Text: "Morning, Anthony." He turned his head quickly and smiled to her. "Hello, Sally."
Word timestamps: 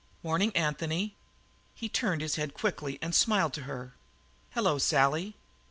"Morning, 0.23 0.51
Anthony." 0.55 1.15
He 1.75 1.87
turned 1.87 2.21
his 2.21 2.33
head 2.35 2.55
quickly 2.55 2.97
and 3.03 3.13
smiled 3.13 3.53
to 3.53 3.63
her. 3.69 3.93
"Hello, 4.55 4.79
Sally." 4.79 5.35